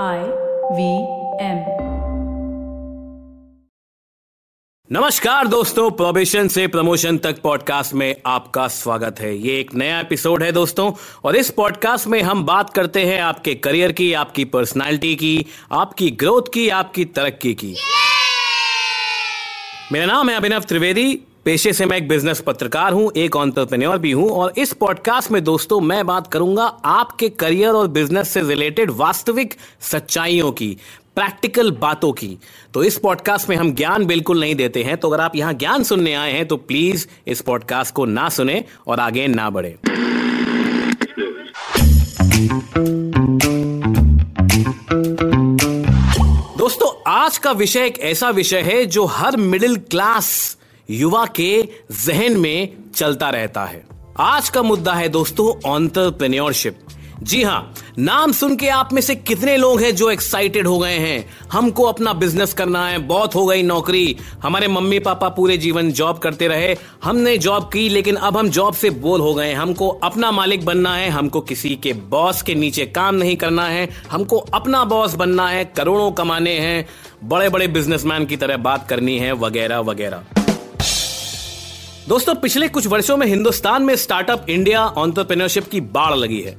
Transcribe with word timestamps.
I 0.00 0.18
V 0.72 0.90
M 1.44 1.58
नमस्कार 4.90 5.46
दोस्तों 5.46 5.90
probation 5.90 6.48
से 6.48 6.66
प्रमोशन 6.66 7.18
तक 7.18 7.40
पॉडकास्ट 7.42 7.94
में 7.94 8.14
आपका 8.26 8.68
स्वागत 8.68 9.20
है। 9.20 9.36
ये 9.36 9.60
एक 9.60 9.74
नया 9.74 10.00
एपिसोड 10.00 10.42
है 10.42 10.52
दोस्तों 10.52 10.92
और 11.24 11.36
इस 11.36 11.50
पॉडकास्ट 11.50 12.06
में 12.06 12.22
हम 12.22 12.44
बात 12.44 12.70
करते 12.70 13.04
हैं 13.04 13.20
आपके 13.20 13.54
करियर 13.54 13.92
की 13.92 14.12
आपकी 14.12 14.44
पर्सनालिटी 14.44 15.14
की 15.16 15.46
आपकी 15.72 16.10
ग्रोथ 16.10 16.42
की 16.54 16.68
आपकी 16.68 17.04
तरक्की 17.04 17.54
की। 17.54 17.74
मेरा 19.92 20.06
नाम 20.06 20.28
है 20.28 20.36
अभिनव 20.36 20.60
त्रिवेदी 20.60 21.20
पेशे 21.46 21.72
से 21.72 21.86
मैं 21.86 21.96
एक 21.96 22.06
बिज़नेस 22.08 22.40
पत्रकार 22.40 22.92
हूँ, 22.92 23.10
एक 23.16 23.36
ऑन्टरप्रेन्योर 23.36 23.98
भी 23.98 24.10
हूँ, 24.12 24.28
और 24.30 24.52
इस 24.58 24.72
पॉडकास्ट 24.72 25.30
में 25.30 25.42
दोस्तों 25.44 25.80
मैं 25.80 26.04
बात 26.06 26.26
करूँगा 26.32 26.64
आपके 26.84 27.28
करियर 27.28 27.70
और 27.70 27.88
बिज़नेस 27.88 28.28
से 28.28 28.42
रिलेटेड 28.42 28.90
वास्तविक 28.90 29.54
सच्चाइयों 29.80 30.52
की 30.52 30.76
प्रैक्टिकल 31.16 31.70
बातों 31.70 32.12
की। 32.12 32.38
तो 32.74 32.84
इस 32.84 32.98
पॉडकास्ट 32.98 33.48
में 33.48 33.56
हम 33.56 33.72
ज्ञान 33.74 34.04
बिल्कुल 34.06 34.40
नहीं 34.40 34.54
देते 34.54 34.82
हैं 34.82 34.96
तो 34.96 35.08
अगर 35.08 35.20
आप 35.20 35.36
यहाँ 35.36 35.54
ज्ञान 35.54 35.82
सुनने 35.82 36.14
आए 36.14 36.32
हैं 36.32 36.46
तो 36.48 36.56
प्लीज़ 36.56 37.06
इस 37.26 37.40
पॉडकास्ट 37.40 37.94
को 37.94 38.04
ना 38.04 38.28
सुने 38.28 38.64
और 38.86 39.00
आगे 39.00 39.26
ना 39.26 39.50
बढ़े। 39.50 39.76
दोस्तों, 46.58 46.92
आज 47.12 47.38
का 47.38 47.52
विषय 47.52 47.86
एक 47.86 47.98
ऐसा 48.00 48.30
विषय 48.30 48.60
है 48.62 48.84
जो 48.86 49.04
हर 49.04 49.36
मिडिल 49.36 49.76
क्लास 49.90 50.58
युवा 50.90 51.26
के 51.26 51.68
जहन 52.06 52.36
में 52.36 52.72
चलता 52.94 53.30
रहता 53.30 53.64
है। 53.64 53.84
आज 54.20 54.48
का 54.48 54.62
मुद्दा 54.62 54.92
है 54.92 55.08
दोस्तों 55.08 55.70
ऑन्टरप्रेन्योरशिप 55.70 56.78
जी 57.22 57.42
हाँ 57.42 57.74
नाम 57.98 58.32
सुन 58.32 58.56
के 58.56 58.68
आप 58.68 58.92
में 58.92 59.02
से 59.02 59.14
कितने 59.14 59.56
लोग 59.56 59.80
हैं 59.80 59.94
जो 59.96 60.10
एक्साइटेड 60.10 60.66
हो 60.66 60.78
गए 60.78 60.96
हैं? 60.98 61.30
हमको 61.52 61.82
अपना 61.82 62.12
बिज़नेस 62.12 62.54
करना 62.54 62.86
है, 62.88 62.98
बहुत 62.98 63.34
हो 63.34 63.46
गई 63.46 63.62
नौकरी। 63.62 64.16
हमारे 64.42 64.68
मम्मी 64.68 64.98
पापा 64.98 65.28
पूरे 65.28 65.56
जीवन 65.56 65.92
जॉब 65.92 66.18
करते 66.18 66.48
रहे। 66.48 66.76
हमने 67.04 67.38
जॉब 67.38 67.70
की, 67.72 67.88
लेकिन 67.88 68.16
अब 68.16 68.36
हम 68.36 68.48
जॉब 68.48 68.74
से 68.74 68.90
बोल 68.90 69.20
हो 69.20 69.34
गए 69.34 69.52
हमको 69.52 69.88
अपना 69.88 70.30
मालिक 70.30 70.64
बनना 70.64 70.94
है, 70.94 71.10
हमको 71.10 71.40
किसी 71.40 71.76
के 71.76 71.92
बॉस 71.92 72.42
के 72.42 72.54
नीचे 72.54 72.86
काम 72.86 73.14
नहीं 73.14 73.36
करना 73.36 73.66
है। 73.66 73.88
हमको 74.10 74.38
अपना 74.38 74.84
बॉस 74.84 75.14
बनना 75.14 75.48
है, 75.48 75.64
करोड़ों 75.64 76.12
कमाने 76.12 76.58
हैं। 76.58 76.88
बड़े 77.24 77.48
बड़े 77.48 77.68
बिजनेसमैन 77.68 78.26
की 78.26 78.36
तरह 78.36 78.56
बात 78.56 78.88
करनी 78.88 79.18
है, 79.18 79.32
वगैरह 79.32 79.78
वगैरह। 79.78 80.41
दोस्तों, 82.08 82.34
पिछले 82.34 82.68
कुछ 82.68 82.86
वर्षों 82.86 83.16
में 83.16 83.26
हिंदुस्तान 83.26 83.82
में 83.82 83.96
स्टार्टअप 83.96 84.46
इंडिया 84.48 84.86
ऑन्टरप्रेन्योरशिप 84.86 85.68
की 85.68 85.80
बाढ़ 85.80 86.14
लगी 86.14 86.40
है। 86.40 86.54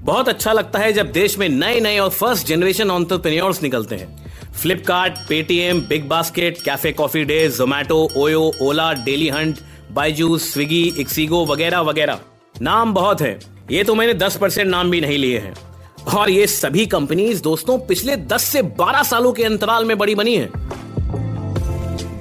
बहुत 0.00 0.28
अच्छा 0.28 0.52
लगता 0.52 0.78
है 0.78 0.92
जब 0.92 1.12
देश 1.12 1.38
में 1.38 1.48
नए 1.48 1.80
नए 1.80 1.98
और 1.98 2.10
फ़र्स्ट 2.10 2.46
जनरेशन 2.46 2.90
ऑन्टरप्रेन्योर्स 2.90 3.62
निकलते 3.62 3.96
हैं। 3.96 4.32
Flipkart 4.52 5.12
Paytm 5.28 5.80
BigBasket 6.08 6.58
Cafe 6.62 6.92
Coffee 6.92 7.24
Day 7.24 7.48
Zomato 7.48 8.08
OYO 8.16 8.52
Ola 8.62 8.92
Dailyhunt 9.28 9.58
Byju's 9.92 10.52
Swiggy 10.52 10.82
ixigo 10.98 11.46
वगैरह 11.46 11.80
वगैरह। 11.80 12.18
नाम 12.62 12.94
बहुत 12.94 13.20
है। 13.20 13.40
ये 13.70 13.84
तो 13.84 13.94
मैंने 13.94 14.14
10 14.14 14.36
परसेंट 14.36 14.68
नाम 14.68 14.90
भी 14.90 15.00
नहीं 15.00 15.18
लिए 15.18 15.38
हैं। 15.38 15.54
और 16.16 16.30
ये 16.30 16.46
सभी 16.46 16.86
कंपनीज़ 16.86 17.42
दोस्तों, 17.42 17.78
पिछले 17.78 18.16
10 18.16 18.44
से 18.44 18.62
12 18.62 19.02
सालों 19.02 19.32
के 19.32 19.44
अंतराल 19.44 19.84
में 19.84 19.98
बड़ी 19.98 20.14
बनी 20.14 20.36
हैं। 20.36 20.81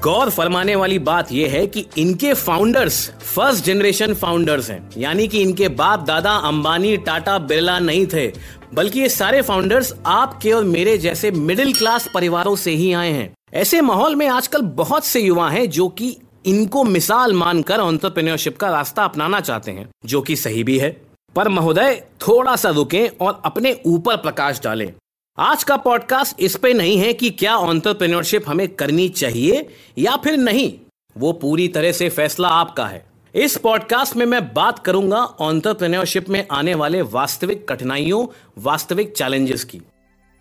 गौर 0.03 0.29
फरमाने 0.29 0.75
वाली 0.75 0.97
बात 0.99 1.31
यह 1.31 1.51
है 1.51 1.67
कि 1.67 1.85
इनके 1.97 2.33
फाउंडर्स 2.33 3.09
फ़र्स्ट 3.35 3.65
जनरेशन 3.65 4.13
फाउंडर्स 4.13 4.69
हैं। 4.69 4.89
यानी 4.97 5.27
कि 5.27 5.41
इनके 5.41 5.67
बाप 5.67 6.05
दादा 6.05 6.31
अंबानी, 6.31 6.97
टाटा, 6.97 7.37
बिरला 7.37 7.77
नहीं 7.79 8.05
थे, 8.05 8.31
बल्कि 8.73 8.99
ये 8.99 9.09
सारे 9.09 9.41
फाउंडर्स 9.41 9.93
आपके 10.05 10.51
और 10.51 10.63
मेरे 10.63 10.97
जैसे 10.97 11.31
मिडिल 11.31 11.73
क्लास 11.73 12.09
परिवारों 12.13 12.55
से 12.55 12.71
ही 12.71 12.93
आए 12.93 13.11
हैं। 13.11 13.33
ऐसे 13.53 13.81
माहौल 13.81 14.15
में 14.15 14.27
आजकल 14.27 14.61
बहुत 14.61 15.05
से 15.05 15.21
युवा 15.21 15.49
हैं 15.49 15.69
जो 15.69 15.87
कि 15.89 16.15
इनको 16.45 16.83
मिसाल 16.83 17.33
मानकर 17.33 17.79
ऑन्टरप्रेन्योरशिप 17.79 18.57
का 18.57 18.69
रास्ता 18.69 19.03
अपनाना 19.03 19.39
चाहते 19.39 19.71
हैं, 19.71 19.89
जो 20.05 20.21
कि 20.21 20.35
सही 20.35 20.63
भी 20.63 20.77
है। 20.79 20.89
पर 21.35 21.49
महोदय, 21.49 22.03
थोड़ा 22.21 22.55
सा 22.55 22.69
रुकें 22.69 23.07
और 23.21 23.41
अपने 23.45 23.77
ऊपर 23.85 24.15
प्रकाश 24.15 24.61
डालें। 24.63 24.93
आज 25.37 25.63
का 25.63 25.75
पॉडकास्ट 25.77 26.41
इस 26.41 26.55
पे 26.55 26.73
नहीं 26.73 26.97
है 26.97 27.13
कि 27.13 27.29
क्या 27.29 27.55
ऑन्टरप्रेन्योरशिप 27.55 28.49
हमें 28.49 28.67
करनी 28.67 29.09
चाहिए 29.09 29.69
या 29.97 30.15
फिर 30.15 30.37
नहीं, 30.37 30.73
वो 31.17 31.31
पूरी 31.33 31.67
तरह 31.67 31.91
से 31.91 32.09
फैसला 32.09 32.47
आपका 32.47 32.85
है। 32.85 33.05
इस 33.35 33.57
पॉडकास्ट 33.57 34.15
में 34.15 34.25
मैं 34.25 34.53
बात 34.53 34.79
करूँगा 34.79 35.17
ऑन्टरप्रेन्योरशिप 35.17 36.29
में 36.29 36.47
आने 36.51 36.75
वाले 36.75 37.01
वास्तविक 37.01 37.65
कठिनाइयों, 37.69 38.27
वास्तविक 38.57 39.13
चैलेंजेस 39.17 39.63
की। 39.63 39.81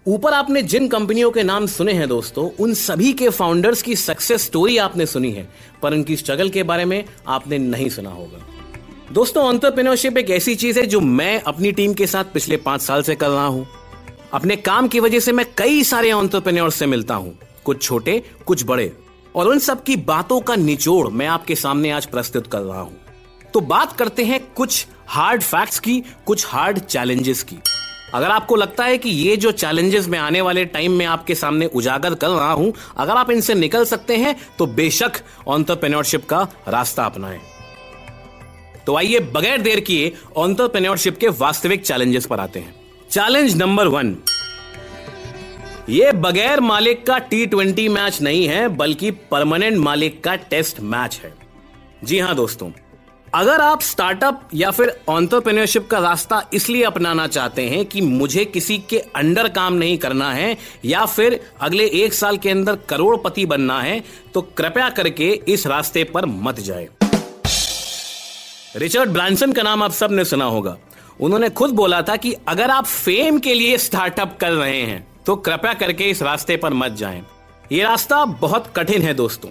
ऊपर 0.06 0.32
आपने 0.32 0.62
जिन 0.62 0.88
कंपनियों 0.88 1.30
के 1.30 1.42
नाम 1.42 1.66
सुने 1.66 1.92
हैं 1.92 2.08
दोस्तों, 2.08 2.50
उन 2.60 2.74
सभी 2.74 3.12
के 3.12 3.28
फाउंडर्स 3.28 3.82
की 3.82 3.96
सक्सेस 3.96 4.44
स्टोरी 4.44 4.78
आपने 4.78 5.06
सुनी 5.06 5.32
है, 5.32 5.48
पर 5.82 5.92
उनकी 5.92 6.16
स्ट्रगल 6.16 6.50
के 6.50 6.62
बारे 6.62 6.84
में 6.84 7.04
आपने 7.28 7.58
नहीं 7.58 7.88
सुना 7.88 8.10
होगा। 8.10 8.46
दोस्तों 9.12 9.44
ऑन्टरप्रेन्योरशिप 9.44 10.18
एक 10.18 10.30
ऐसी 10.30 10.54
चीज़ 10.54 10.80
है 10.80 10.86
जो 10.86 11.00
मैं 11.00 11.40
अपनी 11.42 11.72
टीम 11.72 11.94
के 11.94 12.06
साथ 12.06 12.24
पिछले 12.24 12.56
पाँच 12.56 12.80
साल 12.80 13.02
से 13.02 13.14
कर 13.14 13.28
रहा 13.28 13.46
हूँ। 13.46 13.66
अपने 14.32 14.56
काम 14.56 14.88
की 14.88 15.00
वजह 15.00 15.20
से 15.20 15.32
मैं 15.32 15.46
कई 15.58 15.82
सारे 15.84 16.10
ऑन्टरप्रेन्योर 16.12 16.70
से 16.70 16.86
मिलता 16.86 17.14
हूँ। 17.14 17.38
कुछ 17.64 17.82
छोटे, 17.82 18.22
कुछ 18.46 18.64
बड़े। 18.64 18.92
और 19.34 19.48
उन 19.48 19.58
सब 19.58 19.82
की 19.82 19.96
बातों 19.96 20.40
का 20.40 20.56
निचोड़ 20.56 21.08
मैं 21.08 21.26
आपके 21.26 21.54
सामने 21.54 21.90
आज 21.90 22.06
प्रस्तुत 22.06 22.46
कर 22.46 22.60
रहा 22.60 22.80
हूँ। 22.80 22.96
तो 23.54 23.60
बात 23.60 23.92
करते 23.92 24.24
हैं 24.24 24.40
कुछ 24.54 24.86
हार्ड 25.08 25.42
फैक्ट्स 25.42 25.78
की, 25.78 26.02
कुछ 26.26 26.46
हार्ड 26.46 26.78
चैलेंजेस 26.78 27.42
की। 27.42 27.56
अगर 28.14 28.30
आपको 28.30 28.56
लगता 28.56 28.84
है 28.84 28.98
कि 28.98 29.10
ये 29.10 29.36
जो 29.36 29.50
चैलेंजेस 29.52 30.08
मैं 30.08 30.18
आने 30.18 30.40
वाले 30.40 30.64
टाइम 30.66 30.92
में 30.92 31.04
आपके 31.06 31.34
सामने 31.34 31.66
उजागर 31.66 32.14
कर 32.14 32.28
रहा 32.28 32.52
हूँ, 32.52 32.72
अगर 32.96 33.12
आप 33.12 33.30
इनसे 33.30 33.54
निकल 33.54 33.84
सकते 33.84 34.16
हैं 34.16 34.36
तो 34.58 34.66
बेशक 34.66 35.22
ऑन्टरप्रेन्योरशिप 35.48 36.28
का 36.28 36.46
रास्ता 36.68 37.04
अपनाएँ। 37.04 37.40
तो 38.86 38.96
आइए 38.96 39.20
बगैर 39.34 39.60
देर 39.60 39.80
किए 39.80 40.12
ऑन्टरप्रेन्योरशिप 40.36 41.18
के 41.18 41.28
वास्तविक 41.28 41.84
चैलेंजेस 41.84 42.26
पर 42.26 42.40
आते 42.40 42.60
हैं। 42.60 42.74
चैलेंज 43.12 43.54
नंबर 43.56 43.86
वन 43.86 44.14
ये 45.88 46.10
बगैर 46.14 46.60
मालिक 46.60 47.04
का 47.06 47.16
टी 47.20 47.46
ट्वेंटी 47.46 47.86
मैच 47.88 48.20
नहीं 48.22 48.46
है, 48.48 48.68
बल्कि 48.68 49.10
परमानेंट 49.30 49.76
मालिक 49.78 50.22
का 50.24 50.34
टेस्ट 50.50 50.80
मैच 50.82 51.20
है। 51.24 51.32
जी 52.04 52.18
हाँ 52.18 52.34
दोस्तों, 52.34 52.70
अगर 53.34 53.60
आप 53.60 53.80
स्टार्टअप 53.82 54.48
या 54.54 54.70
फिर 54.70 54.92
ऑन्टरप्रेन्योरशिप 55.08 55.88
का 55.88 55.98
रास्ता 55.98 56.42
इसलिए 56.54 56.84
अपनाना 56.84 57.26
चाहते 57.28 57.62
हैं 57.68 57.84
कि 57.86 58.00
मुझे 58.00 58.44
किसी 58.44 58.78
के 58.90 58.98
अंडर 58.98 59.48
काम 59.48 59.74
नहीं 59.74 59.96
करना 59.98 60.32
है, 60.32 60.56
या 60.84 61.04
फिर 61.06 61.40
अगले 61.60 61.86
एक 61.94 62.14
साल 62.14 62.36
के 62.36 62.50
अंदर 62.50 62.76
करोड़पति 62.88 63.46
बनना 63.46 63.80
है 63.80 64.02
तो 64.34 64.42
कृपया 64.42 64.88
करके 64.90 65.30
इस 65.48 65.66
रास्ते 65.66 66.04
पर 66.04 66.26
मत 66.26 66.60
जाए। 66.60 66.88
रिचर्ड 68.76 69.10
ब्रांसन 69.10 69.52
का 69.52 69.62
नाम 69.62 69.82
आप 69.82 69.92
सबने 69.92 70.24
सुना 70.24 70.44
होगा। 70.46 70.76
उन्होंने 71.20 71.48
खुद 71.50 71.70
बोला 71.70 72.00
था 72.02 72.16
कि 72.16 72.32
अगर 72.48 72.70
आप 72.70 72.84
फेम 72.84 73.38
के 73.38 73.54
लिए 73.54 73.78
स्टार्टअप 73.78 74.36
कर 74.40 74.52
रहे 74.52 74.80
हैं 74.82 75.06
तो 75.26 75.36
कृपया 75.36 75.72
करके 75.74 76.04
इस 76.04 76.22
रास्ते 76.22 76.56
पर 76.56 76.72
मत 76.72 76.92
जाएँ। 76.92 77.22
ये 77.72 77.82
रास्ता 77.82 78.24
बहुत 78.24 78.72
कठिन 78.76 79.02
है 79.02 79.14
दोस्तों 79.14 79.50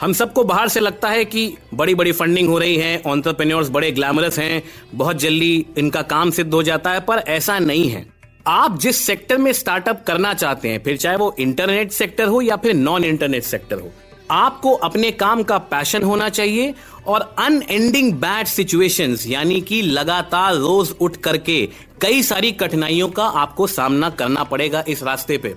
हम 0.00 0.12
सबको 0.12 0.44
बाहर 0.44 0.68
से 0.68 0.80
लगता 0.80 1.08
है 1.08 1.24
कि 1.24 1.56
बड़ी 1.74 1.94
बड़ी 1.94 2.12
फंडिंग 2.12 2.48
हो 2.48 2.58
रही 2.58 2.76
है 2.76 3.02
ऑन्टरप्रेन्योर्स 3.06 3.68
बड़े 3.68 3.90
ग्लैमरस 3.90 4.38
हैं, 4.38 4.62
बहुत 4.94 5.16
जल्दी 5.16 5.66
इनका 5.78 6.02
काम 6.02 6.30
सिद्ध 6.30 6.52
हो 6.54 6.62
जाता 6.62 6.92
है, 6.92 7.00
पर 7.00 7.18
ऐसा 7.18 7.58
नहीं 7.58 7.88
है 7.88 8.06
आप 8.46 8.78
जिस 8.78 9.04
सेक्टर 9.06 9.38
में 9.38 9.52
स्टार्टअप 9.52 10.02
करना 10.06 10.32
चाहते 10.34 10.68
हैं, 10.68 10.82
फिर 10.82 10.96
चाहे 10.96 11.16
वो 11.16 11.34
इंटरनेट 11.38 11.92
सेक्टर 11.92 12.24
हो 12.24 12.40
या 12.40 12.56
फिर 12.56 12.74
नॉन 12.74 13.04
इंटरनेट 13.04 13.42
सेक्टर 13.42 13.80
हो 13.80 13.92
आपको 14.32 14.72
अपने 14.80 15.10
काम 15.12 15.42
का 15.42 15.56
पैशन 15.70 16.02
होना 16.02 16.28
चाहिए 16.28 16.74
और 17.06 17.20
अनएंडिंग 17.38 18.12
बैड 18.14 18.46
सिचुएशंस 18.46 19.26
यानी 19.28 19.60
कि 19.60 19.80
लगातार 19.82 20.54
रोज 20.56 20.94
उठ 21.00 21.16
करके 21.16 21.58
कई 22.02 22.22
सारी 22.22 22.52
कठिनाइयों 22.52 23.08
का 23.08 23.24
आपको 23.38 23.66
सामना 23.66 24.10
करना 24.12 24.44
पड़ेगा 24.44 24.84
इस 24.88 25.02
रास्ते 25.02 25.38
पे। 25.38 25.54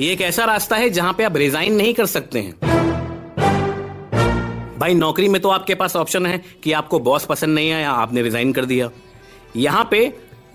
ये 0.00 0.12
एक 0.12 0.20
ऐसा 0.20 0.44
रास्ता 0.44 0.76
है 0.76 0.88
जहाँ 0.90 1.12
पे 1.12 1.24
आप 1.24 1.36
रिजाइन 1.36 1.74
नहीं 1.74 1.94
कर 1.94 2.06
सकते 2.06 2.38
हैं। 2.38 2.54
भाई, 4.78 4.94
नौकरी 4.94 5.28
में 5.28 5.40
तो 5.40 5.48
आपके 5.48 5.74
पास 5.74 5.96
ऑप्शन 5.96 6.26
है 6.26 6.42
कि 6.62 6.72
आपको 6.72 6.98
बॉस 7.00 7.24
पसंद 7.24 7.54
नहीं 7.54 7.70
आया, 7.72 7.90
आपने 7.92 8.22
रिजाइन 8.22 8.52
कर 8.52 8.64
दिया। 8.64 8.90
यहाँ 9.56 9.86
पे 9.90 10.00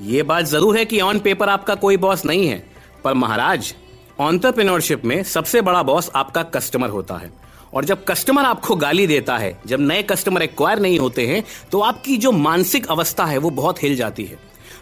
ये 0.01 0.23
बात 0.23 0.45
ज़रूर 0.45 0.77
है 0.77 0.85
कि 0.85 0.99
ऑन 1.01 1.19
पेपर 1.19 1.49
आपका 1.49 1.75
कोई 1.77 1.97
बॉस 1.99 2.25
नहीं 2.25 2.47
है, 2.47 2.63
पर 3.03 3.13
महाराज 3.15 3.73
ऑन्टरप्रेन्योरशिप 4.21 5.05
में 5.05 5.21
सबसे 5.25 5.61
बड़ा 5.61 5.83
बॉस 5.83 6.09
आपका 6.15 6.43
कस्टमर 6.49 6.89
होता 6.89 7.15
है। 7.15 7.31
और 7.73 7.85
जब 7.85 8.03
कस्टमर 8.05 8.43
आपको 8.43 8.75
गाली 8.75 9.07
देता 9.07 9.37
है, 9.37 9.59
जब 9.67 9.79
नए 9.81 10.03
कस्टमर 10.03 10.41
एक्वायर 10.41 10.79
नहीं 10.79 10.99
होते 10.99 11.25
हैं 11.27 11.43
तो 11.71 11.79
आपकी 11.81 12.17
जो 12.17 12.31
मानसिक 12.31 12.87
अवस्था 12.87 13.25
है, 13.25 13.37
वो 13.37 13.49
बहुत 13.51 13.83
हिल 13.83 13.95
जाती 13.95 14.23
है। 14.23 14.37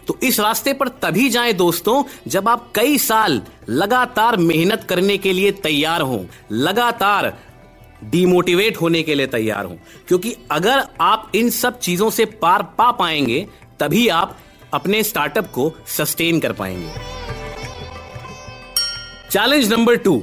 तो 0.06 0.18
इस 0.22 0.40
रास्ते 0.40 0.72
पर 0.72 0.88
तभी 1.02 1.28
जाएँ 1.28 1.52
दोस्तों, 1.52 2.02
जब 2.28 2.48
आप 2.48 2.70
कई 2.74 2.98
साल 2.98 3.40
लगातार 3.68 4.36
मेहनत 4.36 4.84
करने 4.84 5.16
के 5.18 5.32
लिए 5.32 5.50
तैयार 5.52 6.00
हो, 6.00 6.24
लगातार 6.52 7.32
डिमोटिवेट 8.04 8.80
होने 8.80 9.02
के 9.02 9.14
लिए 9.14 9.26
तैयार 9.26 9.64
हो। 9.64 9.76
क्योंकि 10.08 10.34
अगर 10.50 10.82
आप 11.00 11.30
इन 11.34 11.50
सब 11.50 11.78
चीज़ों 11.78 12.10
से 12.10 12.24
पार 12.24 12.62
पा 12.78 12.90
पाएँगे, 12.92 13.46
तभी 13.80 14.06
आप 14.08 14.36
अपने 14.74 15.02
स्टार्टअप 15.02 15.46
को 15.46 15.72
सस्टेन 15.88 16.40
कर 16.40 16.52
पाएँगे। 16.52 16.90
Challenge 19.30 19.72
number 19.72 19.96
two 19.96 20.16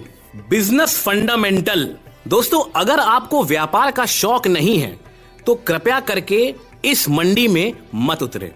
business 0.49 0.97
fundamental 0.97 1.87
दोस्तों, 2.29 2.61
अगर 2.75 2.99
आपको 2.99 3.43
व्यापार 3.43 3.91
का 3.91 4.05
शौक 4.05 4.47
नहीं 4.47 4.77
है 4.79 4.99
तो 5.45 5.53
कृपया 5.57 5.99
करके 5.99 6.53
इस 6.85 7.07
मंडी 7.09 7.47
में 7.47 7.73
मत 7.95 8.23
उतरे। 8.23 8.51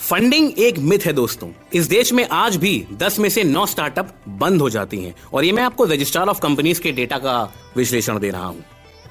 फंडिंग 0.00 0.58
एक 0.58 0.78
मिथ 0.78 1.06
है 1.06 1.12
दोस्तों। 1.12 1.48
इस 1.74 1.86
देश 1.86 2.12
में 2.12 2.26
आज 2.28 2.56
भी 2.56 2.72
10 2.92 3.18
में 3.18 3.28
से 3.28 3.44
9 3.44 3.66
स्टार्टअप 3.66 4.14
बंद 4.38 4.60
हो 4.60 4.70
जाती 4.70 5.02
हैं। 5.04 5.14
और 5.34 5.44
ये 5.44 5.52
मैं 5.52 5.62
आपको 5.62 5.84
रजिस्ट्रार 5.84 6.28
ऑफ़ 6.28 6.40
कंपनीज़ 6.40 6.80
के 6.80 6.92
डेटा 6.92 7.18
का 7.18 7.42
विश्लेषण 7.76 8.18
दे 8.18 8.30
रहा 8.30 8.46
हूँ। 8.46 8.64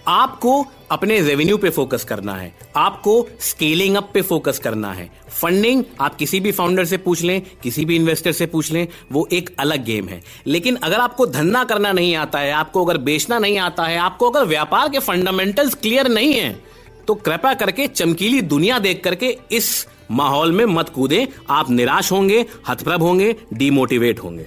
आपको 0.08 0.66
अपने 0.92 1.20
रेवेन्यू 1.22 1.58
पे 1.58 1.70
फोकस 1.70 2.04
करना 2.04 2.34
है। 2.34 2.52
आपको 2.76 3.28
स्केलिंग 3.40 3.96
अप 3.96 4.10
पे 4.14 4.22
फोकस 4.22 4.60
करना 4.60 4.92
है। 4.94 5.10
फंडिंग 5.32 5.84
आप 6.02 6.16
किसी 6.16 6.40
भी 6.40 6.52
फाउंडर 6.52 6.86
से 6.86 6.98
पूछ 6.98 7.22
लें, 7.22 7.42
किसी 7.64 7.86
भी 7.86 7.96
इन्वेस्टर 7.96 8.32
से 8.32 8.46
पूछ 8.46 8.72
लें, 8.72 8.88
वो 9.12 9.28
एक 9.34 9.50
अलग 9.60 9.84
गेम 9.86 10.08
है। 10.08 10.22
लेकिन 10.48 10.76
अगर 10.76 11.00
आपको 11.00 11.26
धंधा 11.26 11.64
करना 11.64 11.92
नहीं 11.92 12.16
आता 12.16 12.40
है, 12.40 12.52
आपको 12.52 12.86
अगर 12.86 12.98
बेचना 13.00 13.40
नहीं 13.40 13.58
आता 13.60 13.84
है, 13.84 13.98
आपको 13.98 14.30
अगर 14.30 14.46
व्यापार 14.46 14.90
के 14.90 15.00
फंडामेंटल्स 15.00 15.74
क्लियर 15.74 16.08
नहीं 16.08 16.34
है 16.34 16.60
तो 17.08 17.16
कृपया 17.16 17.54
करके 17.54 17.88
चमकीली 17.88 18.42
दुनिया 18.44 18.78
देख 18.80 19.04
करके 19.04 19.38
इस 19.52 19.88
माहौल 20.12 20.52
में 20.52 20.66
मत 20.66 20.90
कूदें। 20.90 21.28
आप 21.50 21.70
निराश 21.70 22.12
होंगे 22.12 22.46
हथप्रभ 22.70 23.02
होंगे 23.02 23.36
डिमोटिवेट 23.54 24.20
होंगे। 24.20 24.46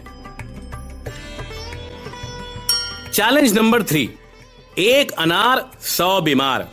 चैलेंज 3.12 3.56
नंबर 3.58 3.82
थ्री 3.82 4.08
एक 4.78 5.10
अनार, 5.12 5.70
सौ 5.80 6.20
बीमार। 6.20 6.68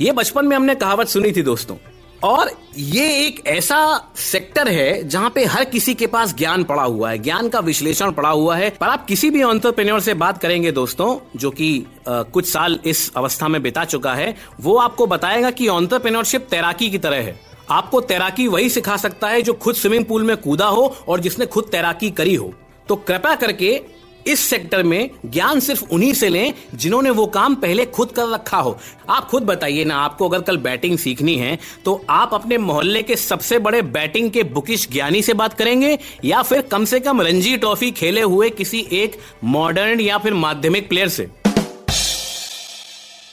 ये 0.00 0.12
बचपन 0.12 0.46
में 0.46 0.56
हमने 0.56 0.74
कहावत 0.74 1.08
सुनी 1.08 1.30
थी 1.32 1.42
दोस्तों। 1.42 1.76
और 2.22 2.50
ये 2.76 3.06
एक 3.26 3.40
ऐसा 3.46 3.78
सेक्टर 4.16 4.68
है 4.68 5.08
जहाँ 5.08 5.30
पे 5.30 5.44
हर 5.44 5.64
किसी 5.64 5.94
के 5.94 6.06
पास 6.06 6.34
ज्ञान 6.34 6.64
पड़ा 6.64 6.82
हुआ 6.82 7.10
है, 7.10 7.18
ज्ञान 7.18 7.48
का 7.48 7.60
विश्लेषण 7.60 8.12
पड़ा 8.12 8.28
हुआ 8.28 8.56
है। 8.56 8.70
पर 8.70 8.86
आप 8.86 9.06
किसी 9.06 9.30
भी 9.30 9.42
ऑन्टरप्रेन्योर 9.42 10.00
से 10.00 10.14
बात 10.14 10.38
करेंगे 10.38 10.72
दोस्तों, 10.72 11.18
जो 11.36 11.50
कि 11.50 11.86
कुछ 12.08 12.52
साल 12.52 12.78
इस 12.84 13.10
अवस्था 13.16 13.48
में 13.48 13.62
बिता 13.62 13.84
चुका 13.84 14.14
है, 14.14 14.34
वो 14.60 14.76
आपको 14.76 15.06
बताएगा 15.06 15.50
कि 15.50 15.68
ऑन्टरप्रेन्योरशिप 15.68 16.46
तैराकी 16.50 16.90
की 16.90 16.98
तरह 16.98 17.16
है। 17.16 17.40
आपको 17.70 18.00
तैराकी 18.00 18.48
वही 18.48 18.68
सिखा 18.68 18.96
सकता 18.96 19.28
है 19.28 19.42
जो 19.42 19.52
खुद 19.52 19.74
स्विमिंग 19.74 20.04
पूल 20.04 20.22
में 20.22 20.36
कूदा 20.36 20.66
हो 20.66 20.94
और 21.08 21.20
जिसने 21.20 21.46
खुद 21.46 21.68
तैराकी 21.72 22.10
करी 22.10 22.34
हो। 22.34 22.52
तो 22.88 22.96
कृपया 22.96 23.34
करके 23.34 23.80
इस 24.26 24.40
सेक्टर 24.40 24.82
में 24.82 25.10
ज्ञान 25.26 25.60
सिर्फ़ 25.60 25.84
उन्हीं 25.84 26.12
से 26.14 26.28
लें 26.28 26.52
जिन्होंने 26.74 27.10
वो 27.10 27.26
काम 27.26 27.54
पहले 27.54 27.84
खुद 27.86 28.10
कर 28.10 28.28
रखा 28.28 28.58
हो। 28.58 28.78
आप 29.10 29.28
खुद 29.28 29.42
बताइए 29.42 29.84
ना, 29.84 29.96
आपको 29.96 30.28
अगर 30.28 30.40
कल 30.40 30.56
बैटिंग 30.58 30.98
सीखनी 30.98 31.36
है 31.36 31.58
तो 31.84 32.00
आप 32.10 32.34
अपने 32.34 32.58
मोहल्ले 32.58 33.02
के 33.02 33.16
सबसे 33.16 33.58
बड़े 33.58 33.82
बैटिंग 33.82 34.30
के 34.30 34.42
बुकिश 34.44 34.88
ज्ञानी 34.92 35.22
से 35.22 35.34
बात 35.34 35.54
करेंगे, 35.54 35.98
या 36.24 36.42
फिर 36.42 36.60
कम 36.62 36.84
से 36.84 37.00
कम 37.00 37.22
रणजी 37.22 37.56
ट्रॉफी 37.56 37.90
खेले 37.90 38.22
हुए 38.22 38.50
किसी 38.50 38.86
एक 38.92 39.18
मॉडर्न 39.44 40.00
या 40.00 40.18
फिर 40.18 40.34
माध्यमिक 40.34 40.88
प्लेयर 40.88 41.08
से? 41.08 41.28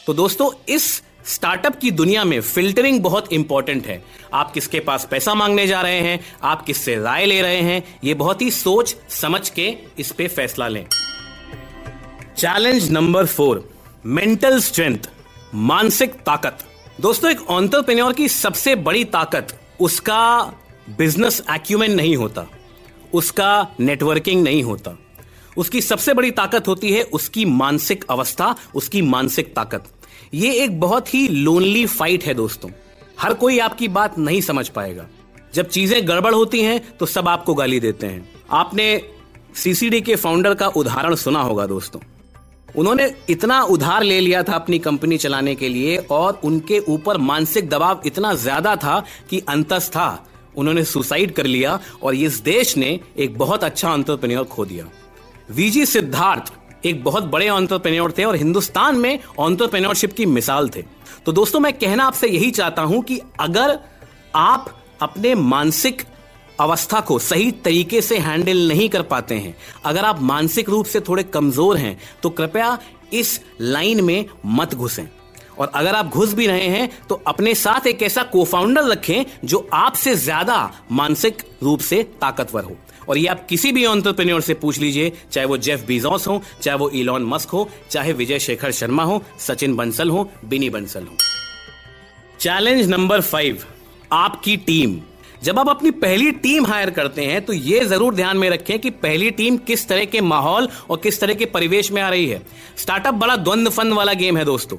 तो 0.08 0.14
दोस्तों, 0.14 0.50
इस 0.70 1.02
स्टार्टअप 1.26 1.76
की 1.76 1.92
दुनिया 1.92 2.24
में 2.24 2.40
फिल्टरिंग 2.42 3.00
बहुत 3.02 3.32
इंपॉर्टेंट 3.34 3.86
है। 3.88 4.04
आप 4.34 4.52
किसके 4.52 4.80
पास 4.80 5.08
पैसा 5.12 5.34
मांगने 5.34 5.68
जा 5.68 5.82
रहे 5.82 6.00
हैं, 6.00 6.20
आप 6.44 6.66
किससे 6.66 6.96
राय 6.96 7.26
ले 7.26 7.42
रहे 7.42 7.62
हैं, 7.62 7.84
ये 8.04 8.14
बहुत 8.14 8.42
ही 8.42 8.50
सोच 8.52 8.96
समझ 9.12 9.50
के 9.50 9.68
इस 10.00 10.12
पे 10.12 10.28
फैसला 10.28 10.68
लें। 10.68 10.86
Challenge 12.38 12.90
number 12.92 13.26
four 13.26 13.70
mental 14.06 14.60
strength 14.60 15.10
मानसिक 15.54 16.14
ताकत। 16.22 16.66
दोस्तों, 17.02 17.32
एक 17.32 17.50
ऑन्टरप्रेन्योर 17.50 18.14
की 18.14 18.28
सबसे 18.28 18.76
बड़ी 18.76 19.04
ताकत 19.06 19.60
उसका 19.80 20.42
बिज़नेस 20.90 21.42
एक्यूमेंट 21.52 21.96
नहीं 21.96 22.16
होता, 22.16 22.46
उसका 23.14 23.76
नेटवर्किंग 23.80 24.44
नहीं 24.44 24.64
होता। 24.64 24.98
उसकी 25.58 25.82
सबसे 25.82 26.14
बड़ी 26.14 26.32
ताकत 26.32 26.68
होती 26.68 26.92
है 26.92 27.02
उसकी 27.04 27.46
मानसिक 27.46 28.06
अवस्था, 28.10 28.56
उसकी 28.76 29.02
मानसिक 29.02 29.56
ताकत। 29.56 29.93
ये 30.34 30.54
एक 30.54 30.80
बहुत 30.80 31.14
ही 31.14 31.28
लोनली 31.28 31.86
फाइट 31.88 32.24
है 32.24 32.34
दोस्तों। 32.34 32.70
हर 33.20 33.34
कोई 33.34 33.60
आपकी 33.60 33.88
बात 33.90 34.18
नहीं 34.20 34.42
समझ 34.42 34.68
पाएगा। 34.70 35.06
जब 35.54 35.68
चीज़ें 35.68 36.08
गड़बड़ 36.08 36.34
होती 36.34 36.62
हैं 36.62 36.98
तो 36.98 37.06
सब 37.06 37.28
आपको 37.28 37.54
गाली 37.54 37.80
देते 37.80 38.08
हैं। 38.08 38.30
आपने 38.52 39.02
सीसीडी 39.56 40.02
के 40.02 40.16
फाउंडर 40.16 40.54
का 40.54 40.68
उदाहरण 40.68 41.16
सुना 41.16 41.42
होगा 41.42 41.66
दोस्तों। 41.68 42.02
उन्होंने 42.76 43.14
इतना 43.30 43.62
उधार 43.64 44.04
ले 44.04 44.20
लिया 44.20 44.42
था 44.44 44.54
अपनी 44.54 44.80
कंपनी 44.80 45.18
चलाने 45.18 45.54
के 45.56 45.70
लिए 45.70 45.98
और 46.12 46.40
उनके 46.44 46.80
ऊपर 46.90 47.18
मानसिक 47.20 47.70
दबाव 47.70 48.02
इतना 48.06 48.34
ज़्यादा 48.36 48.76
था 48.76 49.04
कि 49.30 49.40
अंतस 49.50 49.90
था। 49.90 50.26
उन्होंने 50.56 50.84
सुसाइड 50.86 51.34
कर 51.36 51.46
लिया 51.46 51.80
और 52.04 52.16
इस 52.16 52.40
देश 52.42 52.76
ने 52.78 53.00
एक 53.18 53.38
बहुत 53.38 53.64
अच्छा 53.64 53.92
अंतरप्रेन्योर 53.94 54.46
खो 54.46 54.66
दिया। 54.66 54.86
वीजी 55.52 55.86
सिद्धार्थ 55.86 56.52
एक 56.86 57.04
बहुत 57.04 57.24
बड़े 57.26 57.50
ऑन्टरप्रेन्योर 57.50 58.14
थे 58.18 58.24
और 58.24 58.36
हिंदुस्तान 58.36 58.96
में 58.96 59.20
ऑन्टरप्रेन्योरशिप 59.40 60.14
की 60.14 60.26
मिसाल 60.28 60.70
थे। 60.70 60.84
तो 61.26 61.32
दोस्तों, 61.32 61.60
मैं 61.60 61.74
कहना 61.74 62.06
आपसे 62.06 62.28
यही 62.28 62.52
चाहता 62.52 62.82
हूँ 62.82 63.02
कि 63.04 63.20
अगर 63.40 63.78
आप 64.36 64.74
अपने 65.02 65.34
मानसिक 65.36 66.02
अवस्था 66.60 67.00
को 67.02 67.18
सही 67.22 67.52
तरीके 67.64 68.02
से 68.02 68.18
हैंडल 68.20 68.68
नहीं 68.68 68.90
कर 68.90 69.02
पाते 69.04 69.36
हैं, 69.36 69.56
अगर 69.86 70.06
आप 70.06 70.22
मानसिक 70.22 70.70
रूप 70.70 70.86
से 70.86 71.00
थोड़े 71.00 71.24
कमज़ोर 71.26 71.78
हैं 71.78 71.98
तो 72.24 72.30
कृपया 72.32 72.78
इस 73.14 73.40
लाइन 73.62 74.04
में 74.04 74.26
मत 74.48 74.76
घुसें। 74.76 75.08
और 75.54 75.72
अगर 75.76 75.96
आप 75.96 76.06
घुस 76.08 76.34
भी 76.34 76.48
रहे 76.48 76.68
हैं 76.68 76.90
तो 77.10 77.16
अपने 77.28 77.54
साथ 77.56 77.88
एक 77.88 78.02
ऐसा 78.04 78.24
कोफाउंडर 78.26 78.84
रखें 78.84 79.26
जो 79.46 79.68
आपसे 79.74 80.16
ज़्यादा 80.16 80.72
मानसिक 80.92 81.44
रूप 81.64 81.80
से 81.82 82.02
ताकतवर 82.22 82.64
हो। 82.64 82.76
और 83.10 83.18
ये 83.18 83.28
आप 83.28 83.46
किसी 83.48 83.72
भी 83.72 83.86
ऑन्टरप्रेन्योर 83.86 84.42
से 84.42 84.54
पूछ 84.56 84.80
लीजिए, 84.80 85.12
चाहे 85.32 85.46
वो 85.48 85.58
जेफ 85.60 85.86
बीजॉस 85.88 86.28
हो, 86.28 86.42
चाहे 86.62 86.78
वो 86.78 86.90
इलॉन 86.92 87.26
मस्क 87.26 87.50
हो, 87.50 87.70
चाहे 87.92 88.14
विजय 88.14 88.40
शेखर 88.40 88.72
शर्मा 88.72 89.04
हो, 89.04 89.24
सचिन 89.40 89.76
बंसल 89.76 90.10
हो, 90.10 90.30
बिनी 90.46 90.70
बंसल 90.70 91.04
हो। 91.04 91.18
चैलेंज 92.40 92.88
नंबर 92.90 93.22
फाइव 93.22 93.64
आपकी 94.12 94.56
टीम 94.60 95.00
जब 95.44 95.60
आप 95.60 95.70
अपनी 95.70 95.92
पहली 95.92 96.32
टीम 96.34 96.66
हायर 96.66 96.90
करते 96.90 97.24
हैं 97.26 97.42
तो 97.46 97.54
यह 97.54 97.84
ज़रूर 97.84 98.16
ध्यान 98.16 98.38
में 98.38 98.50
रखें 98.50 98.78
कि 98.80 98.90
पहली 98.90 99.30
टीम 99.32 99.58
किस 99.60 99.88
तरह 99.88 100.06
के 100.06 100.22
माहौल 100.22 100.68
और 100.90 100.98
किस 100.98 101.20
तरह 101.20 101.34
के 101.34 101.46
परिवेश 101.46 101.92
में 101.92 102.02
आ 102.02 102.10
रही 102.10 102.28
है। 102.28 102.42
स्टार्टअप 102.78 103.14
बड़ा 103.14 103.36
द्वंद 103.36 103.70
फंद 103.70 103.94
वाला 103.94 104.14
गेम 104.14 104.38
है 104.38 104.46
दोस्तों। 104.46 104.78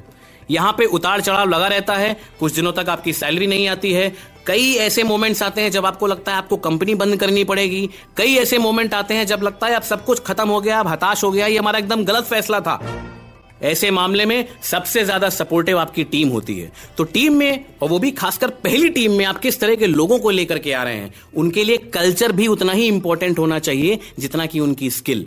यहाँ 0.50 0.72
पे 0.78 0.84
उतार 0.86 1.20
चढ़ाव 1.20 1.48
लगा 1.48 1.66
रहता 1.66 1.94
है, 1.94 2.16
कुछ 2.40 2.52
दिनों 2.52 2.72
तक 2.72 2.88
आपकी 2.88 3.12
सैलरी 3.12 3.46
नहीं 3.46 3.66
आती 3.68 3.92
है 3.92 4.08
कई 4.46 4.72
ऐसे 4.76 5.02
मोमेंट्स 5.02 5.42
आते 5.42 5.60
हैं 5.60 5.70
जब 5.70 5.86
आपको 5.86 6.06
लगता 6.06 6.32
है 6.32 6.38
आपको 6.38 6.56
कंपनी 6.58 6.94
बंद 6.94 7.16
करनी 7.16 7.44
पड़ेगी। 7.44 7.88
कई 8.16 8.34
ऐसे 8.36 8.58
मोमेंट 8.58 8.94
आते 8.94 9.14
हैं 9.14 9.26
जब 9.26 9.42
लगता 9.42 9.66
है 9.66 9.74
अब 9.74 9.82
सब 9.82 10.04
कुछ 10.04 10.20
खत्म 10.20 10.48
हो 10.48 10.60
गया, 10.60 10.80
अब 10.80 10.88
हताश 10.88 11.24
हो 11.24 11.30
गया, 11.30 11.46
ये 11.46 11.58
हमारा 11.58 11.78
एकदम 11.78 12.04
गलत 12.04 12.24
फैसला 12.24 12.60
था। 12.60 12.80
ऐसे 13.62 13.90
मामले 13.90 14.24
में 14.26 14.46
सबसे 14.62 15.04
ज़्यादा 15.04 15.28
सपोर्टिव 15.28 15.78
आपकी 15.78 16.04
टीम 16.04 16.28
होती 16.28 16.58
है। 16.58 16.70
तो 16.98 17.04
टीम 17.04 17.36
में, 17.36 17.64
और 17.82 17.88
वो 17.88 17.98
भी 17.98 18.10
खासकर 18.10 18.48
पहली 18.64 18.88
टीम 18.88 19.12
में 19.12 19.24
आप 19.24 19.38
किस 19.38 19.60
तरह 19.60 19.74
के 19.74 19.86
लोगों 19.86 20.18
को 20.18 20.30
लेकर 20.30 20.58
के 20.58 20.72
आ 20.72 20.82
रहे 20.82 20.96
हैं, 20.96 21.12
उनके 21.36 21.64
लिए 21.64 21.76
कल्चर 21.94 22.32
भी 22.32 22.46
उतना 22.46 22.72
ही 22.72 22.86
इंपॉर्टेंट 22.86 23.38
होना 23.38 23.58
चाहिए 23.58 23.98
जितना 24.18 24.46
कि 24.46 24.60
उनकी 24.60 24.90
स्किल 24.90 25.26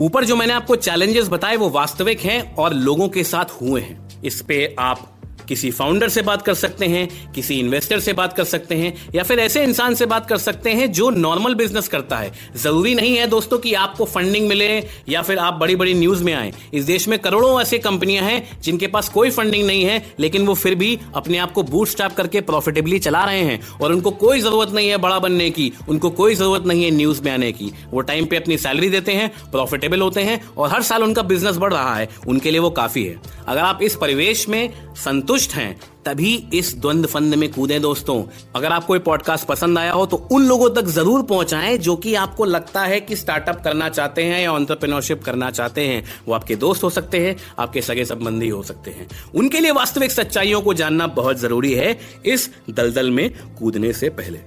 ऊपर 0.00 0.24
जो 0.24 0.36
मैंने 0.36 0.52
आपको 0.52 0.76
चैलेंजेस 0.76 1.28
बताए, 1.28 1.56
वो 1.56 1.68
वास्तविक 1.70 2.20
हैं 2.20 2.54
और 2.54 2.74
लोगों 2.74 3.08
के 3.08 3.24
साथ 3.24 3.60
हुए 3.60 3.80
हैं। 3.80 4.22
इस 4.24 4.40
पे 4.42 4.74
आप 4.78 5.10
किसी 5.48 5.70
फाउंडर 5.70 6.08
से 6.08 6.22
बात 6.22 6.42
कर 6.42 6.54
सकते 6.54 6.86
हैं, 6.86 7.32
किसी 7.32 7.58
इन्वेस्टर 7.60 8.00
से 8.00 8.12
बात 8.12 8.32
कर 8.32 8.44
सकते 8.44 8.74
हैं, 8.74 8.94
या 9.14 9.22
फिर 9.22 9.38
ऐसे 9.38 9.62
इंसान 9.64 9.94
से 9.94 10.06
बात 10.06 10.28
कर 10.28 10.38
सकते 10.38 10.70
हैं 10.70 10.90
जो 10.92 11.10
नॉर्मल 11.10 11.54
बिज़नेस 11.54 11.88
करता 11.88 12.16
है। 12.16 12.32
ज़रूरी 12.56 12.94
नहीं 12.94 13.16
है 13.16 13.26
दोस्तों 13.26 13.58
कि 13.58 13.74
आपको 13.74 14.04
फंडिंग 14.04 14.48
मिले 14.48 14.68
या 15.08 15.22
फिर 15.22 15.38
आप 15.38 15.54
बड़ी 15.54 15.76
बड़ी 15.76 15.94
न्यूज़ 15.94 16.24
में 16.24 16.32
आए। 16.34 16.52
इस 16.74 16.84
देश 16.84 17.08
में 17.08 17.18
करोड़ों 17.18 17.60
ऐसी 17.62 17.78
कंपनियाँ 17.78 18.24
हैं 18.24 18.60
जिनके 18.60 18.86
पास 18.86 19.08
कोई 19.08 19.30
फंडिंग 19.30 19.66
नहीं 19.66 19.84
है, 19.84 20.02
लेकिन 20.20 20.46
वो 20.46 20.54
फिर 20.54 20.74
भी 20.74 20.98
अपने 21.14 21.38
आप 21.38 21.52
को 21.52 21.62
बूट 21.62 21.82
करके 22.16 22.40
प्रॉफिटेबली 22.40 22.98
चला 22.98 23.24
रहे 23.24 23.40
हैं 23.40 23.60
और 23.80 23.92
उनको 23.92 24.10
कोई 24.10 24.40
ज़रूरत 24.40 24.70
नहीं 24.70 24.88
है 24.88 24.96
बड़ा 24.96 25.18
बनने 25.18 25.48
की, 25.50 25.72
उनको 25.88 26.10
कोई 26.10 26.34
ज़रूरत 26.34 26.66
नहीं 26.66 26.84
है 26.84 26.90
न्यूज़ 26.90 27.22
में 27.22 27.30
आने 27.32 27.50
की। 27.52 27.70
वो 27.90 28.00
टाइम 28.00 28.26
पे 28.26 28.36
अपनी 28.36 28.56
सैलरी 28.58 28.88
देते 28.88 29.12
हैं 29.12 29.28
प्रॉफिटेबल 29.50 30.00
होते 30.00 30.20
हैं 30.20 30.40
और 30.56 30.70
हर 30.70 30.82
साल 30.82 31.02
उनका 31.02 31.22
बिज़नेस 31.22 31.56
बढ़ 31.56 31.72
रहा 31.72 31.94
है। 31.96 32.08
उनके 32.28 32.50
लिए 32.50 32.60
वो 32.60 32.70
काफ़ी 32.70 33.04
है। 33.04 33.16
अगर 33.48 33.60
आप 33.60 33.82
इस 33.82 33.96
परिवेश 33.96 34.48
में 34.48 34.94
संतुष्ट 35.34 35.54
हैं, 35.54 35.74
तभी 36.04 36.32
इस 36.54 36.74
द्वंद 36.76 37.06
फंद 37.06 37.34
में 37.34 37.50
कूदे 37.52 37.78
दोस्तों। 37.78 38.22
अगर 38.56 38.72
आपको 38.72 38.94
ये 38.94 39.00
पॉडकास्ट 39.00 39.46
पसंद 39.46 39.78
आया 39.78 39.92
हो 39.92 40.04
तो 40.06 40.16
उन 40.32 40.46
लोगों 40.46 40.68
तक 40.70 40.86
ज़रूर 40.88 41.22
पहुंचाएँ 41.22 41.76
जो 41.78 41.96
कि 41.96 42.14
आपको 42.14 42.44
लगता 42.44 42.82
है 42.82 43.00
कि 43.00 43.16
स्टार्टअप 43.16 43.62
करना 43.64 43.88
चाहते 43.88 44.24
हैं 44.24 44.40
या 44.42 44.52
ऑन्टरप्रेन्योरशिप 44.52 45.24
करना 45.24 45.50
चाहते 45.50 45.86
हैं। 45.86 46.02
वो 46.28 46.34
आपके 46.34 46.56
दोस्त 46.56 46.84
हो 46.84 46.90
सकते 46.90 47.26
हैं, 47.26 47.36
आपके 47.58 47.82
सगे 47.82 48.04
संबंधी 48.04 48.48
हो 48.48 48.62
सकते 48.62 48.90
हैं। 48.90 49.08
उनके 49.34 49.60
लिए 49.60 49.70
वास्तविक 49.72 50.12
सच्चाइयों 50.12 50.60
को 50.62 50.74
जानना 50.74 51.06
बहुत 51.18 51.38
ज़रूरी 51.38 51.72
है 51.72 51.98
इस 52.26 52.50
दलदल 52.70 53.10
में 53.10 53.28
कूदने 53.58 53.92
से 53.92 54.08
पहले। 54.10 54.40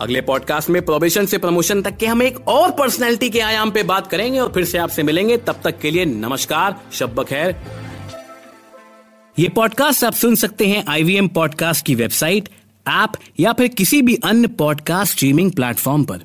अगले 0.00 0.20
पॉडकास्ट 0.20 0.70
में 0.70 0.84
प्रोबेशन 0.84 1.26
से 1.26 1.38
प्रमोशन 1.38 1.82
तक 1.82 1.96
के 1.96 2.06
हम 2.06 2.22
एक 2.22 2.46
और 2.48 2.70
पर्सनैलिटी 2.70 3.30
के 3.30 3.40
आयाम 3.42 3.70
पे 3.70 3.82
बात 3.84 4.06
करेंगे 4.06 4.38
और 4.38 4.52
फिर 4.52 4.64
से 4.64 4.78
आपसे 4.78 5.02
मिलेंगे। 5.02 5.36
तब 5.38 5.60
तक 5.64 5.78
के 5.78 5.90
लिए 5.90 6.04
नमस्कार 6.04 6.80
शब्ब 6.92 7.22
खैर 7.24 7.84
ये 9.38 9.48
पॉडकास्ट 9.48 10.04
आप 10.04 10.12
सुन 10.12 10.34
सकते 10.34 10.66
हैं 10.66 10.84
आईवीएम 10.88 11.28
पॉडकास्ट 11.28 11.86
की 11.86 11.94
वेबसाइट 11.94 12.48
ऐप 12.88 13.12
या 13.40 13.52
फिर 13.52 13.68
किसी 13.68 14.02
भी 14.02 14.14
अन्य 14.24 14.48
पॉडकास्ट 14.48 15.12
स्ट्रीमिंग 15.12 15.52
प्लेटफॉर्म 15.52 16.04
पर। 16.04 16.20